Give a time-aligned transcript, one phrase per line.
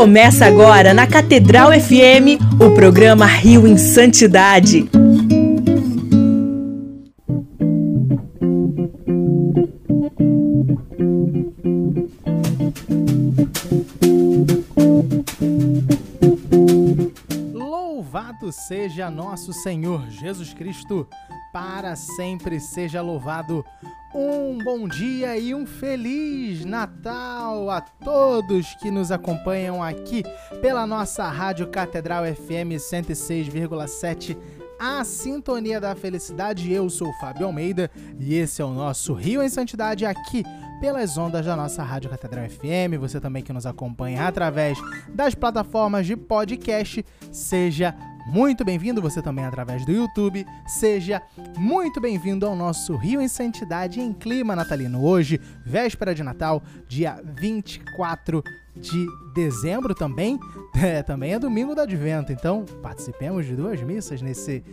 [0.00, 4.88] Começa agora na Catedral FM o programa Rio em Santidade.
[17.52, 21.06] Louvado seja nosso Senhor Jesus Cristo,
[21.52, 23.62] para sempre seja louvado.
[24.12, 30.24] Um bom dia e um feliz Natal a todos que nos acompanham aqui
[30.60, 34.36] pela nossa Rádio Catedral FM 106,7,
[34.80, 36.72] a Sintonia da Felicidade.
[36.72, 40.42] Eu sou Fábio Almeida e esse é o nosso Rio em Santidade aqui
[40.80, 42.98] pelas ondas da nossa Rádio Catedral FM.
[42.98, 44.76] Você também que nos acompanha através
[45.10, 47.94] das plataformas de podcast, seja
[48.26, 50.46] muito bem-vindo, você também através do YouTube.
[50.66, 51.22] Seja
[51.56, 55.02] muito bem-vindo ao nosso Rio em Santidade em clima natalino.
[55.04, 58.42] Hoje, véspera de Natal, dia 24
[58.76, 60.38] de dezembro também.
[60.82, 64.64] É, também é domingo do Advento, então participemos de duas missas nesse,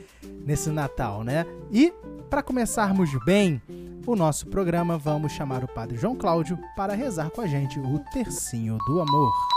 [0.46, 1.44] nesse Natal, né?
[1.72, 1.92] E
[2.30, 3.62] para começarmos bem
[4.06, 8.00] o nosso programa, vamos chamar o Padre João Cláudio para rezar com a gente o
[8.14, 9.57] Tercinho do Amor.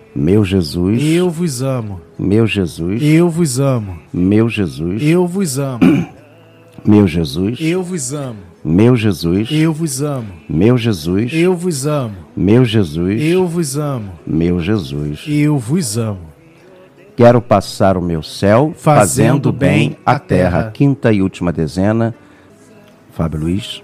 [0.15, 2.01] Meu Jesus, Eu vos amo.
[2.19, 3.97] meu Jesus, Eu vos amo.
[4.13, 5.79] meu Jesus, Eu vos amo.
[6.85, 8.37] meu Jesus, Eu vos amo.
[8.63, 10.27] meu Jesus, Eu vos amo.
[10.49, 12.15] meu Jesus, Eu vos amo.
[12.35, 14.11] meu Jesus, Eu vos amo.
[14.27, 15.23] meu Jesus.
[15.27, 16.31] Eu vos amo.
[17.15, 19.01] Quero passar o meu céu Fazendo
[19.49, 20.49] fazendo bem a terra.
[20.59, 20.71] terra.
[20.71, 22.15] Quinta e última dezena.
[23.11, 23.83] Fábio Luiz,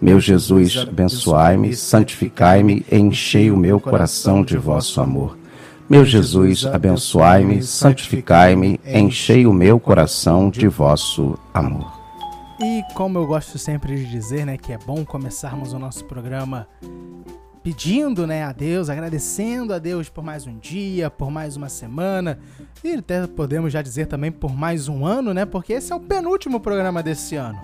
[0.00, 5.36] Meu Jesus, abençoai-me, santificai-me, enchei o meu coração de vosso amor.
[5.90, 11.98] Meu Jesus, abençoai-me, santificai-me, enchei o meu coração de vosso amor.
[12.60, 16.68] E como eu gosto sempre de dizer, né, que é bom começarmos o nosso programa
[17.62, 22.38] pedindo, né, a Deus, agradecendo a Deus por mais um dia, por mais uma semana
[22.84, 26.00] e até podemos já dizer também por mais um ano, né, porque esse é o
[26.00, 27.58] penúltimo programa desse ano.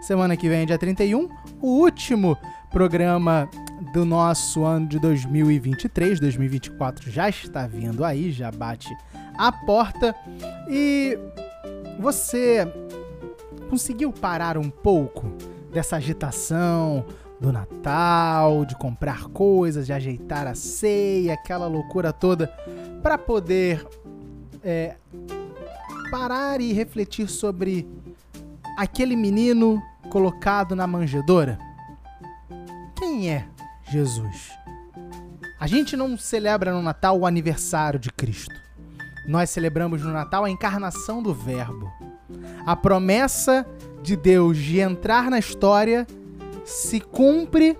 [0.00, 1.28] Semana que vem, dia 31,
[1.60, 2.36] o último
[2.70, 3.48] programa
[3.92, 6.20] do nosso ano de 2023.
[6.20, 8.88] 2024 já está vindo aí, já bate
[9.36, 10.14] a porta.
[10.68, 11.18] E
[11.98, 12.66] você
[13.68, 15.32] conseguiu parar um pouco
[15.72, 17.04] dessa agitação
[17.40, 22.48] do Natal, de comprar coisas, de ajeitar a ceia, aquela loucura toda,
[23.02, 23.86] para poder
[24.62, 24.96] é,
[26.10, 27.88] parar e refletir sobre
[28.76, 31.58] aquele menino colocado na manjedoura?
[32.96, 33.46] Quem é
[33.90, 34.50] Jesus?
[35.58, 38.54] A gente não celebra no Natal o aniversário de Cristo.
[39.26, 41.90] Nós celebramos no Natal a encarnação do Verbo.
[42.64, 43.66] A promessa
[44.02, 46.06] de Deus de entrar na história
[46.64, 47.76] se cumpre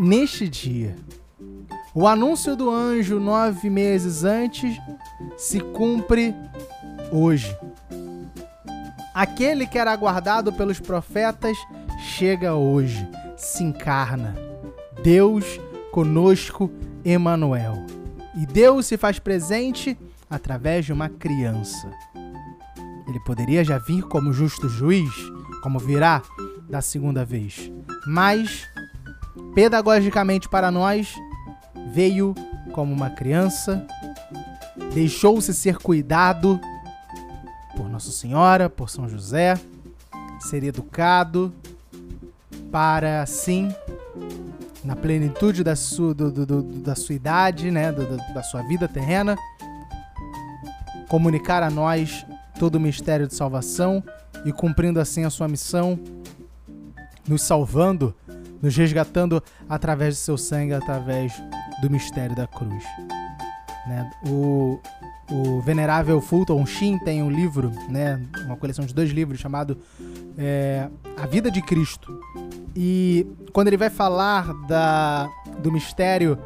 [0.00, 0.96] neste dia.
[1.94, 4.76] O anúncio do anjo nove meses antes
[5.36, 6.34] se cumpre
[7.10, 7.56] hoje.
[9.18, 11.58] Aquele que era aguardado pelos profetas
[11.98, 13.04] chega hoje,
[13.36, 14.36] se encarna.
[15.02, 15.58] Deus
[15.90, 16.70] conosco,
[17.04, 17.84] Emanuel.
[18.36, 19.98] E Deus se faz presente
[20.30, 21.90] através de uma criança.
[23.08, 25.10] Ele poderia já vir como justo juiz,
[25.64, 26.22] como virá
[26.70, 27.72] da segunda vez,
[28.06, 28.68] mas
[29.52, 31.12] pedagogicamente para nós
[31.92, 32.36] veio
[32.70, 33.84] como uma criança,
[34.94, 36.60] deixou-se ser cuidado
[37.98, 39.58] Nossa Senhora, por São José,
[40.38, 41.52] ser educado
[42.70, 43.74] para assim,
[44.84, 49.36] na plenitude da sua, do, do, do, da sua idade, né, da sua vida terrena,
[51.08, 52.24] comunicar a nós
[52.56, 54.00] todo o mistério de salvação
[54.44, 55.98] e cumprindo assim a sua missão,
[57.26, 58.14] nos salvando,
[58.62, 61.32] nos resgatando através de seu sangue, através
[61.82, 62.84] do mistério da cruz.
[63.88, 64.08] Né?
[64.24, 64.78] O,
[65.30, 69.76] o venerável Fulton Sheen tem um livro, né, uma coleção de dois livros chamado
[70.36, 72.18] é, A Vida de Cristo.
[72.74, 75.28] E quando ele vai falar da,
[75.58, 76.38] do mistério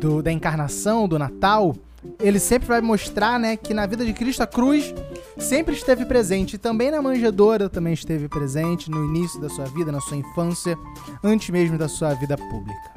[0.00, 1.74] do, da encarnação, do Natal,
[2.20, 4.94] ele sempre vai mostrar né, que na vida de Cristo a cruz
[5.38, 6.54] sempre esteve presente.
[6.54, 10.78] E também na manjedoura também esteve presente no início da sua vida, na sua infância,
[11.22, 12.90] antes mesmo da sua vida pública.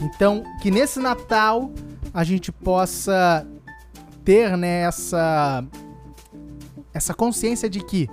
[0.00, 1.70] Então, que nesse Natal
[2.12, 3.46] a gente possa
[4.24, 5.64] ter né, essa,
[6.92, 8.08] essa consciência de que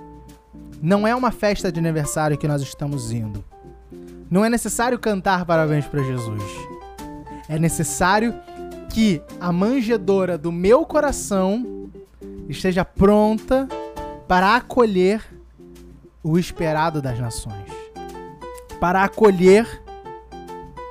[0.80, 3.44] não é uma festa de aniversário que nós estamos indo.
[4.30, 6.42] Não é necessário cantar parabéns para Jesus.
[7.48, 8.34] É necessário
[8.90, 11.90] que a manjedoura do meu coração
[12.48, 13.68] esteja pronta
[14.26, 15.22] para acolher
[16.22, 17.68] o esperado das nações,
[18.78, 19.82] para acolher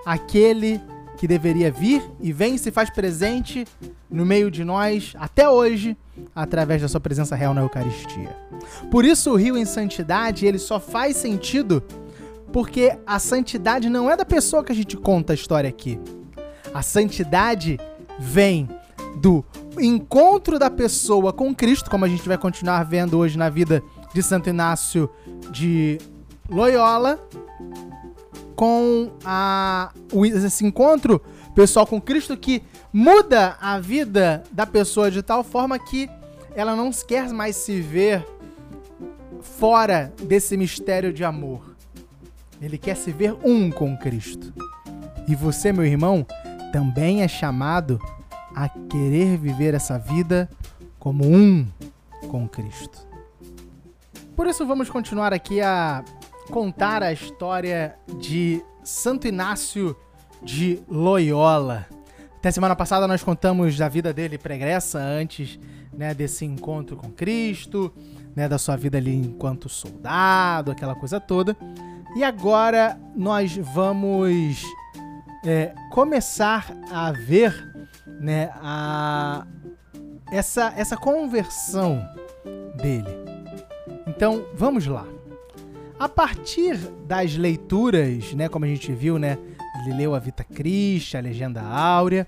[0.06, 0.82] aquele
[1.22, 3.68] que deveria vir e vem se faz presente
[4.10, 5.96] no meio de nós até hoje
[6.34, 8.36] através da sua presença real na Eucaristia.
[8.90, 11.84] Por isso o rio em santidade, ele só faz sentido
[12.52, 16.00] porque a santidade não é da pessoa que a gente conta a história aqui.
[16.74, 17.80] A santidade
[18.18, 18.68] vem
[19.18, 19.46] do
[19.80, 24.24] encontro da pessoa com Cristo, como a gente vai continuar vendo hoje na vida de
[24.24, 25.08] Santo Inácio
[25.52, 26.00] de
[26.50, 27.20] Loyola,
[28.62, 29.92] com a,
[30.46, 31.20] esse encontro
[31.56, 32.62] pessoal com Cristo que
[32.94, 36.08] muda a vida da pessoa de tal forma que
[36.56, 38.24] ela não quer mais se ver
[39.42, 41.76] fora desse mistério de amor.
[42.62, 44.54] Ele quer se ver um com Cristo.
[45.28, 46.24] E você, meu irmão,
[46.72, 48.00] também é chamado
[48.56, 50.48] a querer viver essa vida
[51.00, 51.66] como um
[52.30, 53.08] com Cristo.
[54.36, 56.06] Por isso, vamos continuar aqui a
[56.52, 59.96] contar a história de Santo Inácio
[60.44, 61.88] de Loyola.
[62.36, 65.58] Até semana passada nós contamos da vida dele pregressa antes
[65.94, 67.94] né, desse encontro com Cristo,
[68.36, 71.56] né, da sua vida ali enquanto soldado, aquela coisa toda.
[72.18, 74.62] E agora nós vamos
[75.46, 77.56] é, começar a ver
[78.20, 79.48] né, a,
[80.30, 82.06] essa, essa conversão
[82.76, 83.10] dele.
[84.06, 85.06] Então vamos lá.
[86.02, 89.38] A partir das leituras, né, como a gente viu, né,
[89.80, 92.28] ele leu a Vita Christi, a Legenda Áurea,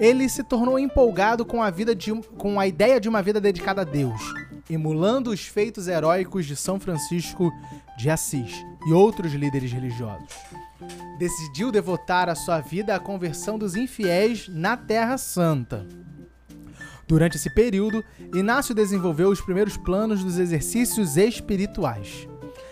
[0.00, 3.82] ele se tornou empolgado com a vida de, com a ideia de uma vida dedicada
[3.82, 4.20] a Deus,
[4.68, 7.52] emulando os feitos heróicos de São Francisco
[7.96, 10.34] de Assis e outros líderes religiosos.
[11.16, 15.86] Decidiu devotar a sua vida à conversão dos infiéis na Terra Santa.
[17.06, 18.04] Durante esse período,
[18.34, 22.28] Inácio desenvolveu os primeiros planos dos exercícios espirituais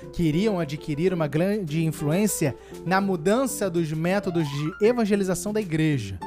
[0.08, 6.18] queriam adquirir uma grande influência na mudança dos métodos de evangelização da igreja.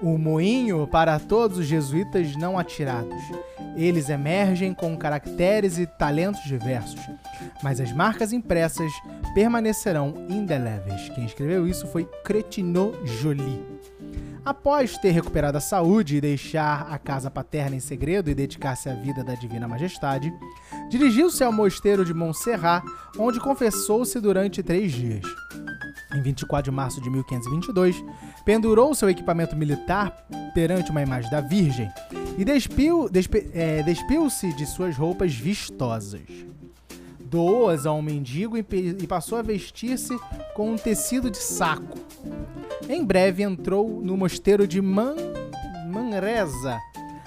[0.00, 3.22] O moinho para todos os jesuítas não atirados.
[3.76, 7.00] Eles emergem com caracteres e talentos diversos,
[7.62, 8.92] mas as marcas impressas
[9.34, 11.08] permanecerão indeléveis.
[11.10, 13.64] Quem escreveu isso foi Cretineau Joly.
[14.44, 18.94] Após ter recuperado a saúde e deixar a casa paterna em segredo e dedicar-se à
[18.94, 20.32] vida da Divina Majestade,
[20.90, 22.84] dirigiu-se ao mosteiro de Montserrat,
[23.16, 25.22] onde confessou-se durante três dias.
[26.12, 28.04] Em 24 de março de 1522,
[28.44, 31.88] pendurou seu equipamento militar perante uma imagem da Virgem
[32.36, 36.22] e despiu, despe, é, despiu-se de suas roupas vistosas.
[37.32, 38.64] Doou-as a um mendigo e,
[39.00, 40.16] e passou a vestir-se
[40.54, 41.98] com um tecido de saco
[42.88, 45.16] em breve entrou no mosteiro de Man
[45.86, 46.80] Manresa,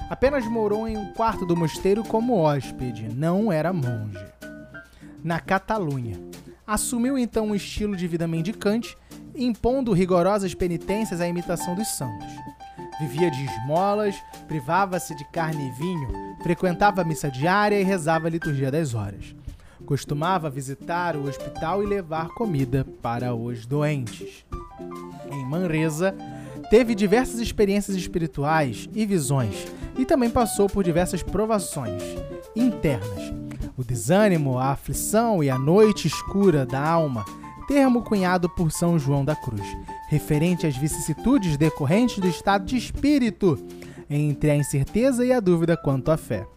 [0.07, 4.23] Apenas morou em um quarto do mosteiro como hóspede, não era monge.
[5.23, 6.19] Na Catalunha.
[6.67, 8.95] Assumiu então um estilo de vida mendicante,
[9.35, 12.27] impondo rigorosas penitências à imitação dos santos.
[12.99, 14.15] Vivia de esmolas,
[14.47, 19.35] privava-se de carne e vinho, frequentava a missa diária e rezava a liturgia das horas.
[19.85, 24.45] Costumava visitar o hospital e levar comida para os doentes.
[25.31, 26.15] Em Manresa,
[26.69, 32.01] teve diversas experiências espirituais e visões, e também passou por diversas provações
[32.55, 33.33] internas.
[33.77, 37.25] O desânimo, a aflição e a noite escura da alma,
[37.67, 39.65] termo cunhado por São João da Cruz,
[40.07, 43.57] referente às vicissitudes decorrentes do estado de espírito,
[44.09, 46.47] entre a incerteza e a dúvida quanto à fé.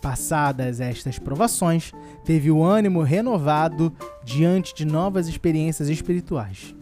[0.00, 1.92] Passadas estas provações,
[2.24, 3.92] teve o ânimo renovado
[4.24, 6.74] diante de novas experiências espirituais,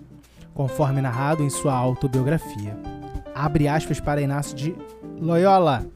[0.55, 2.77] conforme narrado em sua autobiografia.
[3.35, 4.75] Abre aspas para Inácio de
[5.21, 5.87] Loyola.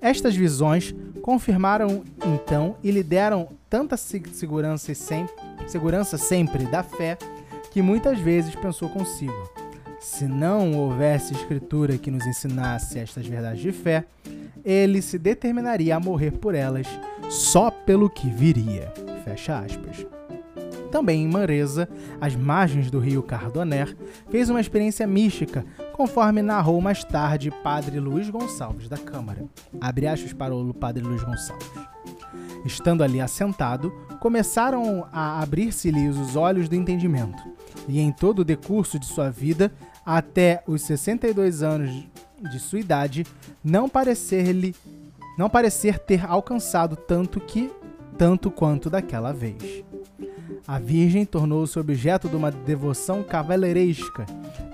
[0.00, 5.34] Estas visões confirmaram então e lhe deram tanta segurança, sempre,
[5.66, 7.16] segurança sempre da fé
[7.70, 9.50] que muitas vezes pensou consigo:
[10.00, 14.04] se não houvesse escritura que nos ensinasse estas verdades de fé,
[14.64, 16.86] ele se determinaria a morrer por elas
[17.28, 18.92] só pelo que viria.
[19.24, 20.06] Fecha aspas.
[20.90, 21.88] Também em Manresa,
[22.20, 23.96] às margens do rio Cardoner,
[24.30, 25.64] fez uma experiência mística,
[25.94, 29.42] conforme narrou mais tarde Padre Luiz Gonçalves da Câmara.
[29.80, 31.66] Abre aspas para o Padre Luiz Gonçalves.
[32.66, 33.90] Estando ali assentado,
[34.20, 37.42] começaram a abrir-se-lhe os olhos do entendimento,
[37.88, 39.72] e em todo o decurso de sua vida,
[40.04, 42.06] até os 62 anos
[42.50, 43.26] de sua idade,
[43.62, 44.74] não parecer-lhe
[45.36, 47.70] não parecer ter alcançado tanto que
[48.18, 49.82] tanto quanto daquela vez.
[50.66, 54.26] A Virgem tornou-se objeto de uma devoção cavaleiresca.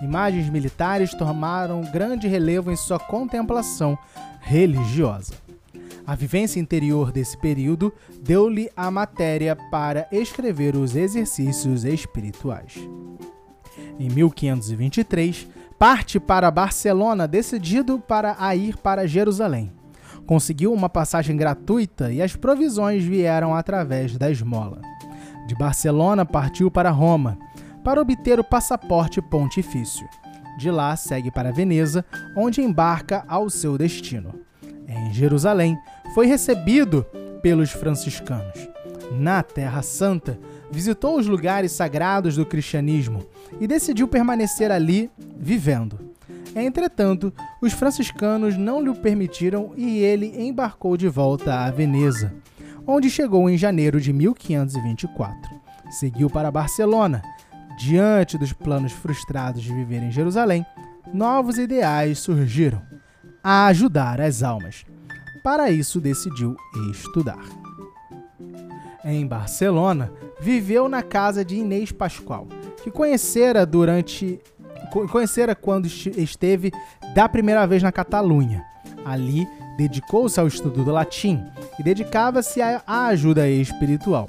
[0.02, 3.96] Imagens militares tomaram grande relevo em sua contemplação
[4.40, 5.34] religiosa.
[6.06, 12.74] A vivência interior desse período deu-lhe a matéria para escrever os exercícios espirituais.
[13.98, 15.46] Em 1523,
[15.78, 19.72] parte para Barcelona, decidido para a ir para Jerusalém.
[20.26, 24.80] Conseguiu uma passagem gratuita e as provisões vieram através da esmola.
[25.46, 27.38] De Barcelona partiu para Roma,
[27.84, 30.06] para obter o passaporte pontifício.
[30.58, 32.04] De lá segue para Veneza,
[32.36, 34.34] onde embarca ao seu destino.
[34.86, 35.78] Em Jerusalém,
[36.14, 37.06] foi recebido
[37.40, 38.68] pelos franciscanos.
[39.12, 40.38] Na Terra Santa,
[40.70, 43.26] visitou os lugares sagrados do cristianismo
[43.60, 45.98] e decidiu permanecer ali vivendo.
[46.54, 52.34] Entretanto, os franciscanos não lhe permitiram e ele embarcou de volta a Veneza,
[52.86, 55.50] onde chegou em janeiro de 1524.
[55.90, 57.22] Seguiu para Barcelona.
[57.78, 60.66] Diante dos planos frustrados de viver em Jerusalém,
[61.14, 62.82] novos ideais surgiram:
[63.42, 64.84] a ajudar as almas.
[65.42, 66.56] Para isso, decidiu
[66.90, 67.44] estudar.
[69.04, 72.46] Em Barcelona, viveu na casa de Inês Pascoal,
[72.82, 74.40] que conhecera durante
[75.10, 76.72] conhecera quando esteve
[77.14, 78.64] da primeira vez na Catalunha.
[79.04, 81.42] Ali, dedicou-se ao estudo do latim
[81.78, 84.26] e dedicava-se à ajuda espiritual.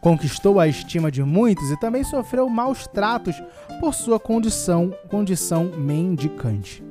[0.00, 3.40] Conquistou a estima de muitos e também sofreu maus tratos
[3.78, 6.82] por sua condição, condição mendicante.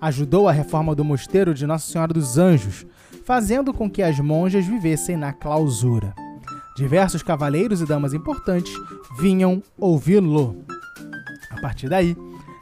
[0.00, 2.84] Ajudou a reforma do mosteiro de Nossa Senhora dos Anjos,
[3.24, 6.14] fazendo com que as monjas vivessem na clausura.
[6.76, 8.74] Diversos cavaleiros e damas importantes
[9.18, 10.62] vinham ouvi-lo.
[11.50, 12.14] A partir daí,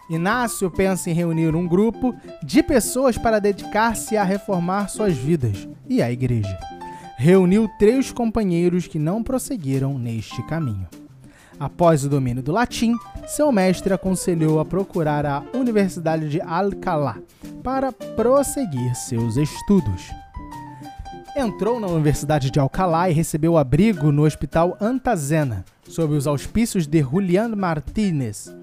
[0.09, 6.01] Inácio pensa em reunir um grupo de pessoas para dedicar-se a reformar suas vidas e
[6.01, 6.57] a igreja.
[7.17, 10.87] Reuniu três companheiros que não prosseguiram neste caminho.
[11.59, 12.95] Após o domínio do latim,
[13.27, 17.17] seu mestre aconselhou a procurar a Universidade de Alcalá
[17.65, 20.24] para prosseguir seus estudos.
[21.37, 27.03] Entrou na Universidade de Alcalá e recebeu abrigo no Hospital Antazena, sob os auspícios de
[27.03, 28.55] Julián Martínez.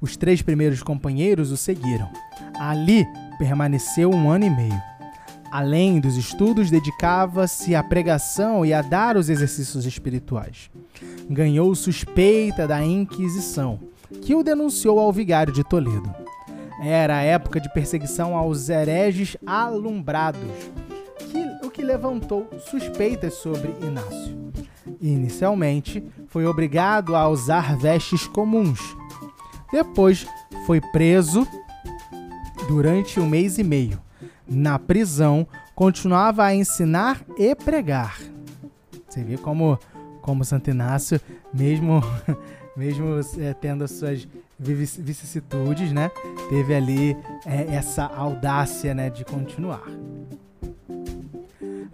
[0.00, 2.10] Os três primeiros companheiros o seguiram.
[2.58, 3.06] Ali
[3.38, 4.82] permaneceu um ano e meio.
[5.52, 10.70] Além dos estudos, dedicava-se à pregação e a dar os exercícios espirituais.
[11.30, 13.78] Ganhou suspeita da Inquisição,
[14.22, 16.12] que o denunciou ao vigário de Toledo.
[16.82, 20.50] Era a época de perseguição aos hereges alumbrados
[21.88, 24.52] levantou suspeitas sobre Inácio.
[25.00, 28.78] Inicialmente, foi obrigado a usar vestes comuns.
[29.72, 30.26] Depois,
[30.66, 31.48] foi preso
[32.68, 33.98] durante um mês e meio.
[34.46, 38.18] Na prisão, continuava a ensinar e pregar.
[39.08, 39.78] Você vê como,
[40.20, 41.18] como Santo Inácio,
[41.54, 42.02] mesmo,
[42.76, 44.28] mesmo é, tendo as suas
[44.58, 46.10] vicissitudes, né,
[46.50, 47.16] teve ali
[47.46, 49.84] é, essa audácia né, de continuar.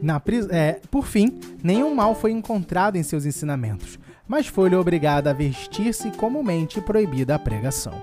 [0.04, 0.20] Na,
[0.50, 6.10] é, por fim, nenhum mal foi encontrado em seus ensinamentos, mas foi-lhe obrigada a vestir-se
[6.10, 8.02] comumente proibida a pregação.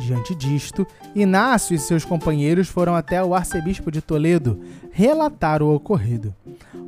[0.00, 4.58] Diante disto, Inácio e seus companheiros foram até o arcebispo de Toledo
[4.90, 6.34] relatar o ocorrido.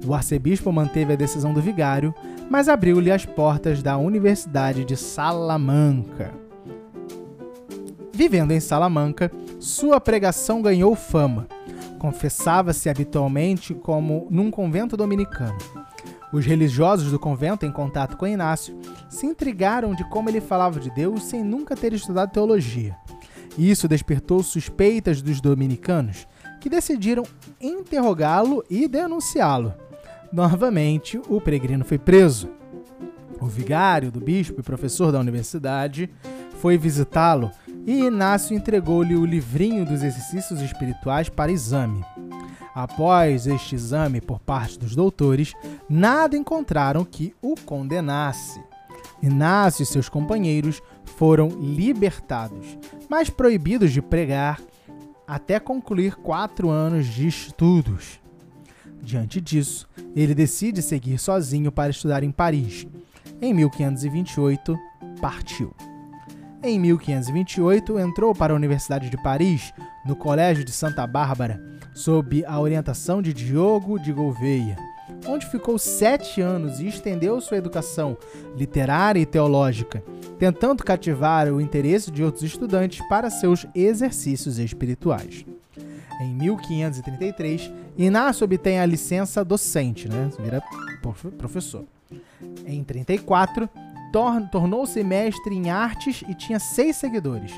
[0.05, 2.13] O arcebispo manteve a decisão do vigário,
[2.51, 6.35] mas abriu-lhe as portas da Universidade de Salamanca.
[8.13, 9.31] Vivendo em Salamanca,
[9.61, 11.47] sua pregação ganhou fama.
[12.01, 15.59] Confessava-se habitualmente como num convento dominicano.
[16.33, 18.75] Os religiosos do convento, em contato com Inácio,
[19.11, 22.97] se intrigaram de como ele falava de Deus sem nunca ter estudado teologia.
[23.59, 26.27] Isso despertou suspeitas dos dominicanos,
[26.59, 27.23] que decidiram
[27.61, 29.75] interrogá-lo e denunciá-lo.
[30.33, 32.49] Novamente, o peregrino foi preso.
[33.39, 36.09] O vigário do bispo e professor da universidade
[36.61, 37.51] foi visitá-lo
[37.87, 42.05] e Inácio entregou-lhe o livrinho dos exercícios espirituais para exame.
[42.75, 45.55] Após este exame por parte dos doutores,
[45.89, 48.63] nada encontraram que o condenasse.
[49.23, 50.81] Inácio e seus companheiros
[51.17, 54.61] foram libertados, mas proibidos de pregar
[55.27, 58.21] até concluir quatro anos de estudos.
[59.03, 62.87] Diante disso, ele decide seguir sozinho para estudar em Paris.
[63.41, 64.79] Em 1528,
[65.21, 65.75] partiu.
[66.63, 69.73] Em 1528, entrou para a Universidade de Paris,
[70.05, 71.59] no Colégio de Santa Bárbara,
[71.95, 74.77] sob a orientação de Diogo de Gouveia,
[75.27, 78.15] onde ficou sete anos e estendeu sua educação
[78.55, 80.05] literária e teológica,
[80.39, 85.47] tentando cativar o interesse de outros estudantes para seus exercícios espirituais.
[86.21, 90.31] Em 1533, Inácio obtém a licença docente, né?
[90.39, 90.63] Vira
[91.39, 91.87] professor.
[92.67, 93.69] Em 34,
[94.13, 97.53] tor tornou-se mestre em artes e tinha seis seguidores: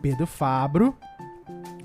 [0.00, 0.96] Pedro Fabro,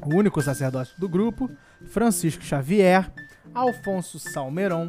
[0.06, 1.50] o único sacerdote do grupo,
[1.88, 3.12] Francisco Xavier,
[3.54, 4.88] Alfonso Salmeron,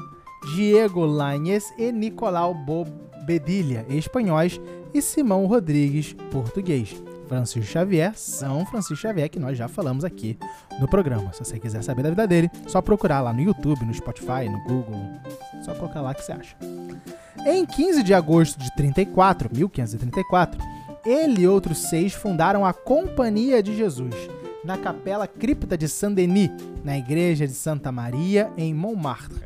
[0.54, 4.60] Diego Lainez e Nicolau Bobedilha, espanhóis,
[4.92, 7.02] e Simão Rodrigues, português.
[7.26, 10.38] Francisco Xavier, São Francisco Xavier, que nós já falamos aqui
[10.80, 11.32] no programa.
[11.32, 14.62] Se você quiser saber da vida dele, só procurar lá no YouTube, no Spotify, no
[14.62, 15.00] Google.
[15.64, 16.56] Só colocar lá que você acha.
[17.48, 20.60] Em 15 de agosto de 34, 1534,
[21.04, 24.12] ele e outros seis fundaram a Companhia de Jesus,
[24.64, 26.50] na Capela Cripta de Saint-Denis,
[26.82, 29.44] na Igreja de Santa Maria, em Montmartre,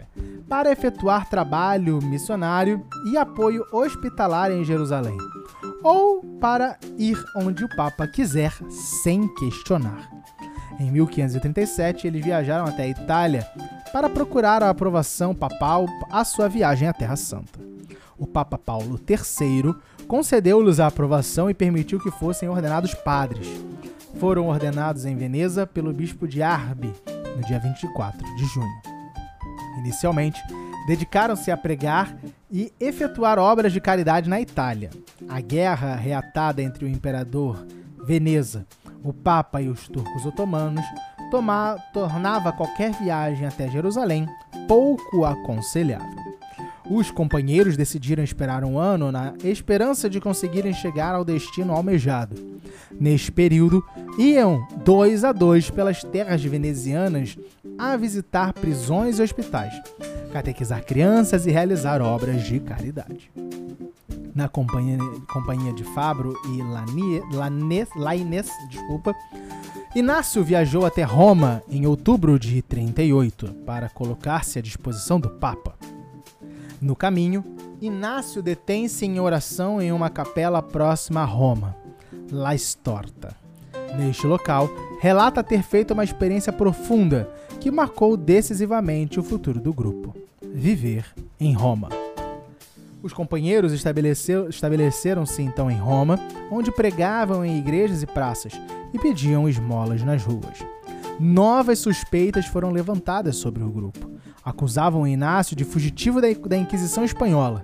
[0.48, 2.82] para efetuar trabalho missionário
[3.12, 5.18] e apoio hospitalar em Jerusalém
[5.82, 10.10] ou para ir onde o Papa quiser, sem questionar.
[10.78, 13.46] Em 1537, eles viajaram até a Itália
[13.92, 17.60] para procurar a aprovação papal à sua viagem à Terra Santa.
[18.20, 19.74] O Papa Paulo III
[20.06, 23.48] concedeu-lhes a aprovação e permitiu que fossem ordenados padres.
[24.18, 26.92] Foram ordenados em Veneza pelo bispo de Arbi,
[27.34, 28.82] no dia 24 de junho.
[29.78, 30.38] Inicialmente,
[30.86, 32.14] dedicaram-se a pregar
[32.50, 34.90] e efetuar obras de caridade na Itália.
[35.26, 37.66] A guerra reatada entre o imperador
[38.04, 38.66] Veneza,
[39.02, 40.84] o Papa e os turcos otomanos
[41.30, 44.28] toma, tornava qualquer viagem até Jerusalém
[44.68, 46.29] pouco aconselhável.
[46.90, 52.34] Os companheiros decidiram esperar um ano na esperança de conseguirem chegar ao destino almejado.
[53.00, 53.80] Neste período,
[54.18, 57.38] iam dois a dois pelas terras venezianas
[57.78, 59.72] a visitar prisões e hospitais,
[60.32, 63.30] catequizar crianças e realizar obras de caridade.
[64.34, 64.98] Na companhia,
[65.32, 67.36] companhia de Fabro e
[67.96, 69.14] Lainês, desculpa,
[69.94, 75.74] Inácio viajou até Roma em outubro de 38 para colocar-se à disposição do Papa.
[76.80, 77.44] No caminho,
[77.78, 81.76] Inácio detém-se em oração em uma capela próxima a Roma,
[82.32, 83.36] La Storta.
[83.98, 87.28] Neste local, relata ter feito uma experiência profunda
[87.60, 90.14] que marcou decisivamente o futuro do grupo:
[90.54, 91.04] viver
[91.38, 91.90] em Roma.
[93.02, 96.18] Os companheiros estabeleceram-se então em Roma,
[96.50, 98.54] onde pregavam em igrejas e praças
[98.94, 100.64] e pediam esmolas nas ruas.
[101.18, 104.19] Novas suspeitas foram levantadas sobre o grupo.
[104.50, 107.62] Acusavam Inácio de fugitivo da Inquisição Espanhola.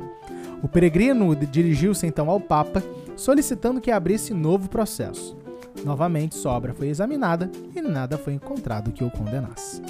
[0.62, 2.82] O peregrino dirigiu-se então ao Papa,
[3.16, 5.36] solicitando que abrisse novo processo.
[5.84, 9.82] Novamente, sua obra foi examinada e nada foi encontrado que o condenasse.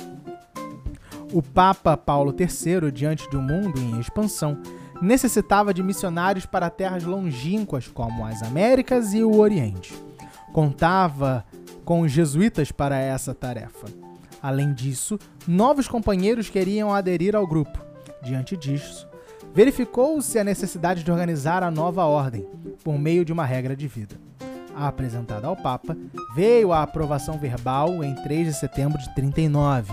[1.33, 4.59] O Papa Paulo III, diante de um mundo em expansão,
[5.03, 9.95] necessitava de missionários para terras longínquas como as Américas e o Oriente.
[10.53, 11.45] Contava
[11.85, 14.06] com os jesuítas para essa tarefa.
[14.43, 17.85] Além disso, novos companheiros queriam aderir ao grupo.
[18.23, 19.09] Diante disso,
[19.55, 22.47] verificou-se a necessidade de organizar a nova ordem
[22.83, 24.27] por meio de uma regra de vida
[24.77, 25.97] apresentada ao Papa,
[26.35, 29.93] veio a aprovação verbal em 3 de setembro de 39.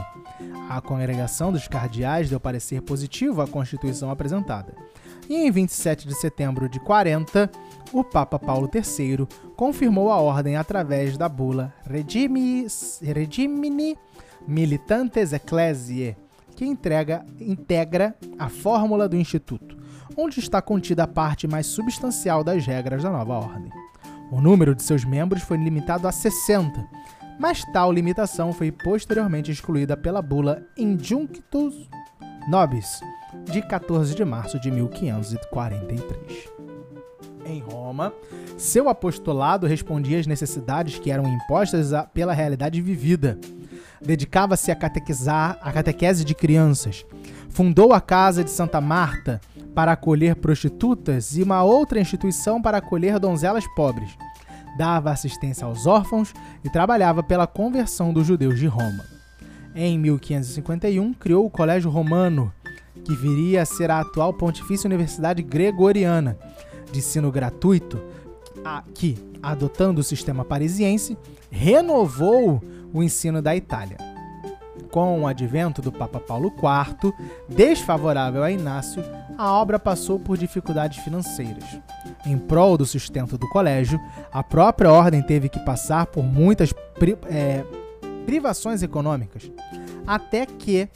[0.69, 4.73] A congregação dos cardeais deu parecer positivo à Constituição apresentada.
[5.29, 7.49] E em 27 de setembro de 40,
[7.93, 9.25] o Papa Paulo III
[9.55, 12.67] confirmou a ordem através da bula Regimini
[14.47, 16.17] Militantes Ecclesiae,
[16.55, 19.77] que entrega, integra a fórmula do Instituto,
[20.15, 23.71] onde está contida a parte mais substancial das regras da nova ordem.
[24.31, 26.85] O número de seus membros foi limitado a 60,
[27.39, 31.89] mas tal limitação foi posteriormente excluída pela bula Injunctus
[32.47, 32.99] Nobis,
[33.45, 36.51] de 14 de março de 1543.
[37.45, 38.13] Em Roma,
[38.57, 43.37] seu apostolado respondia às necessidades que eram impostas pela realidade vivida.
[44.05, 47.05] Dedicava-se a catequizar a catequese de crianças.
[47.49, 49.39] Fundou a Casa de Santa Marta
[49.73, 54.09] para acolher prostitutas e uma outra instituição para acolher donzelas pobres.
[54.77, 59.05] Dava assistência aos órfãos e trabalhava pela conversão dos judeus de Roma.
[59.75, 62.51] Em 1551, criou o Colégio Romano,
[63.03, 66.37] que viria a ser a atual Pontifícia Universidade Gregoriana,
[66.91, 67.99] de ensino gratuito,
[68.93, 71.17] que, adotando o sistema parisiense,
[71.49, 72.61] renovou
[72.93, 73.97] o ensino da Itália.
[74.91, 77.11] Com o advento do Papa Paulo IV,
[77.49, 79.03] desfavorável a Inácio,
[79.37, 81.65] a obra passou por dificuldades financeiras.
[82.25, 83.99] Em prol do sustento do colégio,
[84.31, 87.65] a própria ordem teve que passar por muitas pri é,
[88.25, 89.51] privações econômicas,
[90.05, 90.87] até que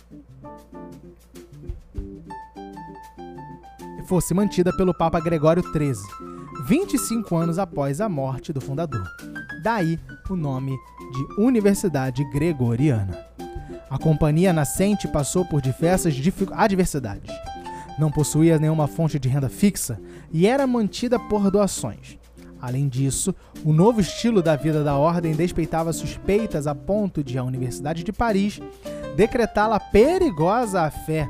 [4.05, 6.36] fosse mantida pelo Papa Gregório XIII,
[6.67, 9.07] 25 anos após a morte do fundador.
[9.63, 9.97] Daí
[10.29, 10.77] o nome
[11.13, 13.25] de Universidade Gregoriana.
[13.89, 16.13] A companhia nascente passou por diversas
[16.51, 17.33] adversidades.
[17.97, 19.97] Não possuía nenhuma fonte de renda fixa
[20.29, 22.19] e era mantida por doações.
[22.61, 27.43] Além disso, o novo estilo da vida da ordem despeitava suspeitas a ponto de a
[27.45, 28.59] Universidade de Paris
[29.15, 31.29] decretá-la perigosa à fé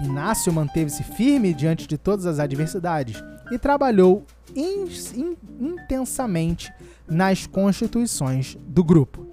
[0.00, 3.22] Inácio manteve-se firme diante de todas as adversidades
[3.54, 6.72] e trabalhou in, in, intensamente
[7.08, 9.28] nas constituições do grupo.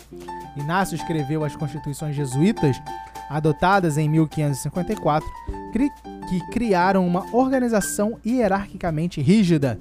[0.56, 2.78] Inácio escreveu as constituições jesuítas,
[3.30, 5.28] adotadas em 1554,
[6.30, 9.80] que criaram uma organização hierarquicamente rígida,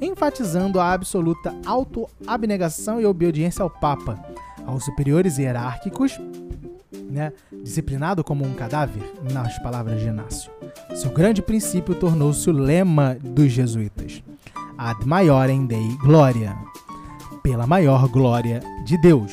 [0.00, 4.18] enfatizando a absoluta autoabnegação e obediência ao Papa,
[4.66, 6.18] aos superiores hierárquicos
[7.08, 10.50] né, disciplinado como um cadáver, nas palavras de Inácio.
[10.94, 14.22] Seu grande princípio tornou-se o lema dos jesuítas:
[14.76, 16.56] Ad maiorem Dei Gloria,
[17.42, 19.32] pela maior glória de Deus.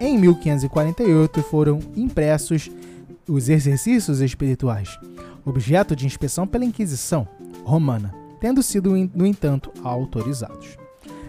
[0.00, 2.70] Em 1548 foram impressos
[3.28, 4.98] os exercícios espirituais,
[5.44, 7.26] objeto de inspeção pela Inquisição
[7.64, 10.76] romana, tendo sido, no entanto, autorizados.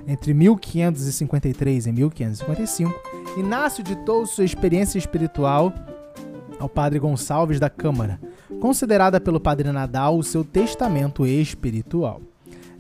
[0.08, 2.93] Entre 1553 e 1555,
[3.38, 5.74] Inácio ditou sua experiência espiritual
[6.58, 8.19] ao padre Gonçalves da Câmara,
[8.62, 12.21] considerada pelo padre Nadal o seu testamento espiritual.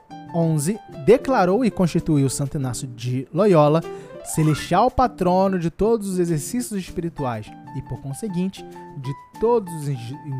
[0.59, 3.81] XI declarou e constituiu Santo Inácio de Loyola
[4.23, 8.63] celestial patrono de todos os exercícios espirituais e, por conseguinte,
[8.97, 9.73] de todos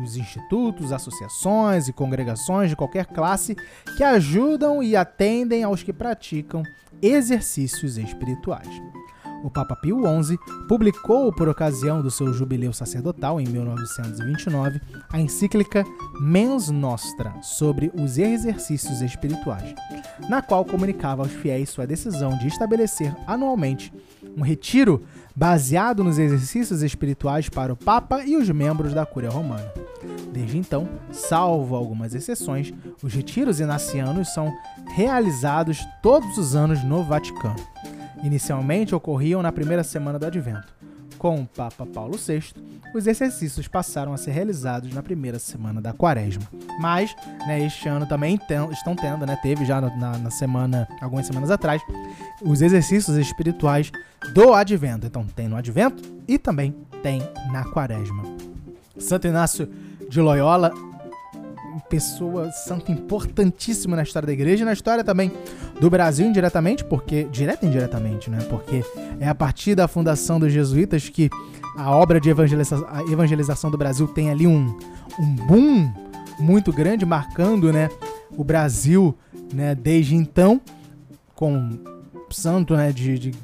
[0.04, 3.56] os institutos, associações e congregações de qualquer classe
[3.96, 6.62] que ajudam e atendem aos que praticam
[7.02, 8.68] exercícios espirituais
[9.42, 15.84] o Papa Pio XI publicou, por ocasião do seu jubileu sacerdotal em 1929, a encíclica
[16.20, 19.74] Mens Nostra sobre os exercícios espirituais,
[20.28, 23.92] na qual comunicava aos fiéis sua decisão de estabelecer anualmente
[24.36, 25.02] um retiro
[25.34, 29.72] baseado nos exercícios espirituais para o Papa e os membros da Cúria Romana.
[30.32, 32.72] Desde então, salvo algumas exceções,
[33.02, 34.52] os retiros inacianos são
[34.94, 37.56] realizados todos os anos no Vaticano.
[38.22, 40.74] Inicialmente ocorriam na primeira semana do Advento.
[41.18, 42.54] Com o Papa Paulo VI,
[42.94, 46.44] os exercícios passaram a ser realizados na primeira semana da Quaresma.
[46.78, 47.14] Mas,
[47.46, 51.50] né, este ano também tem, estão tendo, né, teve já na, na semana, algumas semanas
[51.50, 51.82] atrás,
[52.40, 53.92] os exercícios espirituais
[54.32, 55.06] do Advento.
[55.06, 57.20] Então, tem no Advento e também tem
[57.52, 58.24] na Quaresma.
[58.98, 59.68] Santo Inácio
[60.08, 60.72] de Loyola
[61.88, 65.32] pessoa santo importantíssima na história da igreja e na história também
[65.80, 68.38] do Brasil indiretamente, porque direta e indiretamente, né?
[68.48, 68.84] Porque
[69.20, 71.30] é a partir da fundação dos jesuítas que
[71.76, 74.76] a obra de evangeliza evangelização do Brasil tem ali um,
[75.18, 75.92] um boom
[76.38, 77.90] muito grande, marcando, né,
[78.36, 79.16] o Brasil,
[79.52, 80.60] né, desde então,
[81.34, 81.78] com
[82.30, 83.34] santo, né, de, de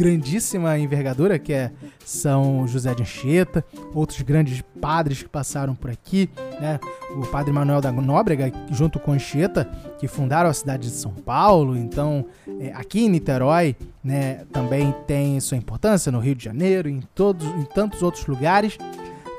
[0.00, 1.70] grandíssima envergadura, que é
[2.06, 3.62] São José de Anchieta,
[3.94, 6.80] outros grandes padres que passaram por aqui, né?
[7.14, 11.76] O padre Manuel da Nóbrega, junto com Anchieta, que fundaram a cidade de São Paulo.
[11.76, 12.24] Então,
[12.58, 17.46] é, aqui em Niterói, né, também tem sua importância, no Rio de Janeiro, em, todos,
[17.46, 18.78] em tantos outros lugares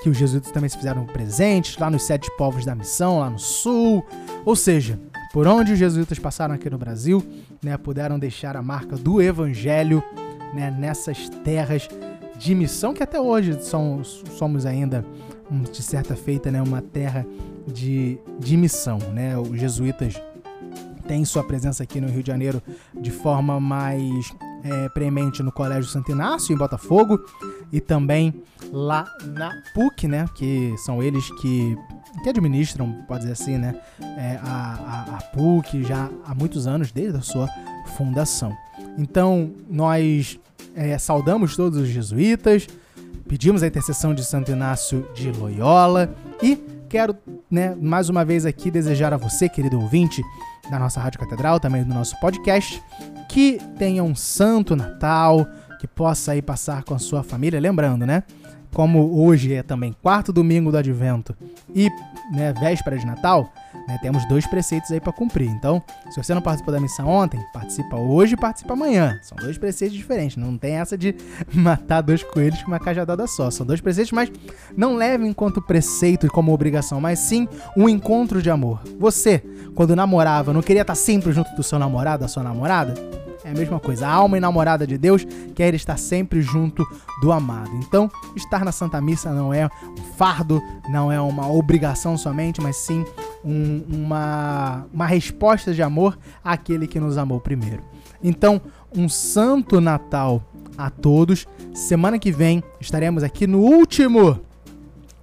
[0.04, 3.40] que os jesuítas também se fizeram presentes, lá nos sete povos da missão, lá no
[3.40, 4.06] sul.
[4.46, 5.00] Ou seja,
[5.34, 7.24] por onde os jesuítas passaram aqui no Brasil,
[7.64, 10.04] né, puderam deixar a marca do evangelho
[10.54, 11.88] né, nessas terras
[12.38, 15.06] de missão que até hoje somos ainda,
[15.72, 17.26] de certa feita, né, uma terra
[17.68, 18.98] de, de missão.
[19.14, 19.38] Né?
[19.38, 20.22] Os jesuítas
[21.08, 22.62] têm sua presença aqui no Rio de Janeiro
[22.94, 24.34] de forma mais
[24.64, 27.20] é, premente no Colégio Santo Inácio, em Botafogo,
[27.72, 31.78] e também lá na PUC, né, que são eles que,
[32.24, 36.92] que administram, pode dizer assim, né, é, a, a, a PUC já há muitos anos,
[36.92, 37.48] desde a sua
[37.98, 38.56] fundação.
[38.98, 40.40] Então, nós
[40.76, 42.68] é, saudamos todos os jesuítas,
[43.28, 47.16] pedimos a intercessão de Santo Inácio de Loyola e quero,
[47.50, 50.22] né, mais uma vez aqui desejar a você, querido ouvinte
[50.70, 52.84] da nossa Rádio Catedral, também do nosso podcast,
[53.30, 55.48] que tenha um santo Natal,
[55.80, 58.24] que possa aí passar com a sua família, lembrando, né?
[58.74, 61.36] Como hoje é também quarto domingo do Advento
[61.76, 61.90] e
[62.32, 63.52] né, véspera de Natal,
[63.88, 65.50] né, temos dois preceitos aí para cumprir.
[65.50, 69.20] Então, se você não participou da missão ontem, participa hoje e participa amanhã.
[69.22, 70.38] São dois preceitos diferentes.
[70.38, 71.16] Não tem essa de
[71.54, 73.52] matar dois coelhos com uma cajadada só.
[73.52, 74.32] São dois preceitos, mas
[74.76, 78.82] não leve enquanto preceito e como obrigação, mas sim um encontro de amor.
[79.00, 79.44] Você,
[79.76, 82.94] quando namorava, não queria estar sempre junto do seu namorado, da sua namorada?
[83.44, 84.08] É a mesma coisa.
[84.08, 85.26] A alma enamorada de Deus
[85.56, 86.86] quer estar sempre junto
[87.22, 87.72] do amado.
[87.76, 92.78] Então, estar na Santa Missa não é um fardo, não é uma obrigação somente, mas
[92.78, 93.04] sim
[93.44, 97.82] um, uma, uma resposta de amor àquele que nos amou primeiro.
[98.24, 98.62] Então,
[98.96, 100.44] um santo Natal
[100.78, 101.46] a todos.
[101.74, 104.40] Semana que vem estaremos aqui no último,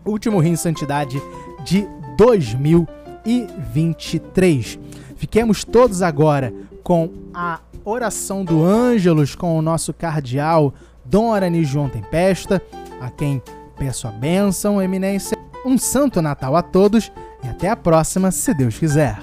[0.04, 1.22] último Rio em Santidade
[1.64, 4.78] de 2023.
[5.16, 6.52] Fiquemos todos agora
[6.88, 10.72] com a oração do Ângelus com o nosso cardeal
[11.04, 12.62] Dom Arani João Tempesta,
[12.98, 13.42] a quem
[13.78, 15.36] peço a bênção, eminência.
[15.66, 17.12] Um santo Natal a todos
[17.44, 19.18] e até a próxima, se Deus quiser.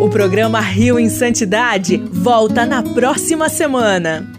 [0.00, 4.32] O programa Rio em Santidade volta na próxima semana.